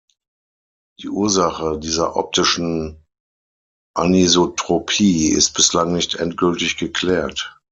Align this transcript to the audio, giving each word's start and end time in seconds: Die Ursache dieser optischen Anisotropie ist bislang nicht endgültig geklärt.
Die 0.99 1.09
Ursache 1.09 1.77
dieser 1.77 2.15
optischen 2.15 3.05
Anisotropie 3.93 5.27
ist 5.31 5.53
bislang 5.53 5.93
nicht 5.93 6.15
endgültig 6.15 6.77
geklärt. 6.77 7.59